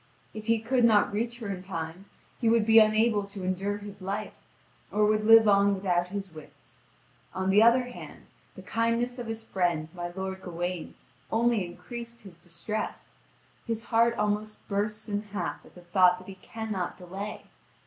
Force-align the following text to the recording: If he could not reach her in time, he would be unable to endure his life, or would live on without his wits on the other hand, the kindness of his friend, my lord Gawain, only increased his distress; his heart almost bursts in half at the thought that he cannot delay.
If 0.33 0.47
he 0.47 0.57
could 0.57 0.83
not 0.83 1.13
reach 1.13 1.41
her 1.41 1.47
in 1.49 1.61
time, 1.61 2.05
he 2.39 2.49
would 2.49 2.65
be 2.65 2.79
unable 2.79 3.23
to 3.27 3.43
endure 3.43 3.77
his 3.77 4.01
life, 4.01 4.33
or 4.91 5.05
would 5.05 5.23
live 5.23 5.47
on 5.47 5.75
without 5.75 6.07
his 6.07 6.31
wits 6.33 6.81
on 7.35 7.51
the 7.51 7.61
other 7.61 7.83
hand, 7.83 8.31
the 8.55 8.63
kindness 8.63 9.19
of 9.19 9.27
his 9.27 9.43
friend, 9.43 9.89
my 9.93 10.07
lord 10.09 10.41
Gawain, 10.41 10.95
only 11.31 11.63
increased 11.63 12.23
his 12.23 12.43
distress; 12.43 13.17
his 13.67 13.83
heart 13.83 14.15
almost 14.17 14.67
bursts 14.67 15.07
in 15.07 15.21
half 15.21 15.63
at 15.67 15.75
the 15.75 15.81
thought 15.81 16.17
that 16.17 16.27
he 16.27 16.33
cannot 16.41 16.97
delay. 16.97 17.43